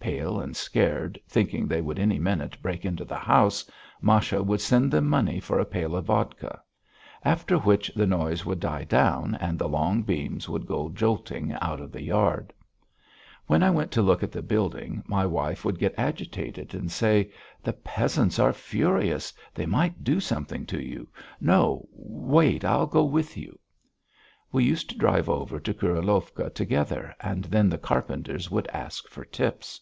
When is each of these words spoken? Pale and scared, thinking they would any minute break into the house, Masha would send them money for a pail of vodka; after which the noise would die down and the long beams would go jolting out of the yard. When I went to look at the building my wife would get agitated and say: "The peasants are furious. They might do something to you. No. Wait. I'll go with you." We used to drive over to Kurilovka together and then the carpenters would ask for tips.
Pale 0.00 0.40
and 0.40 0.56
scared, 0.56 1.20
thinking 1.28 1.66
they 1.68 1.82
would 1.82 1.98
any 1.98 2.18
minute 2.18 2.60
break 2.62 2.86
into 2.86 3.04
the 3.04 3.18
house, 3.18 3.70
Masha 4.00 4.42
would 4.42 4.62
send 4.62 4.90
them 4.90 5.06
money 5.06 5.38
for 5.40 5.58
a 5.60 5.64
pail 5.66 5.94
of 5.94 6.06
vodka; 6.06 6.60
after 7.22 7.58
which 7.58 7.92
the 7.94 8.06
noise 8.06 8.44
would 8.46 8.60
die 8.60 8.82
down 8.84 9.34
and 9.36 9.58
the 9.58 9.68
long 9.68 10.02
beams 10.02 10.48
would 10.48 10.66
go 10.66 10.88
jolting 10.88 11.52
out 11.60 11.80
of 11.82 11.92
the 11.92 12.02
yard. 12.02 12.50
When 13.46 13.62
I 13.62 13.68
went 13.70 13.90
to 13.92 14.02
look 14.02 14.22
at 14.22 14.32
the 14.32 14.40
building 14.42 15.02
my 15.06 15.26
wife 15.26 15.66
would 15.66 15.78
get 15.78 15.94
agitated 15.98 16.74
and 16.74 16.90
say: 16.90 17.30
"The 17.62 17.74
peasants 17.74 18.38
are 18.38 18.54
furious. 18.54 19.34
They 19.54 19.66
might 19.66 20.02
do 20.02 20.18
something 20.18 20.64
to 20.66 20.80
you. 20.80 21.08
No. 21.42 21.86
Wait. 21.92 22.64
I'll 22.64 22.86
go 22.86 23.04
with 23.04 23.36
you." 23.36 23.58
We 24.50 24.64
used 24.64 24.90
to 24.90 24.98
drive 24.98 25.28
over 25.28 25.60
to 25.60 25.74
Kurilovka 25.74 26.50
together 26.52 27.14
and 27.20 27.44
then 27.44 27.68
the 27.68 27.78
carpenters 27.78 28.50
would 28.50 28.66
ask 28.68 29.06
for 29.06 29.24
tips. 29.24 29.80